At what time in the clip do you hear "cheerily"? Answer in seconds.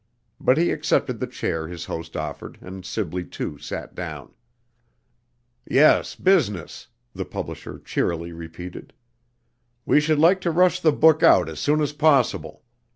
7.77-8.31